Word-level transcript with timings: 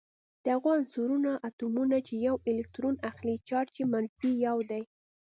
د 0.43 0.45
هغو 0.55 0.69
عنصرونو 0.77 1.31
اتومونه 1.47 1.97
چې 2.07 2.13
یو 2.27 2.35
الکترون 2.49 2.95
اخلي 3.09 3.35
چارج 3.49 3.73
یې 3.79 3.85
منفي 3.93 4.31
یو 4.47 4.57
دی. 4.69 4.83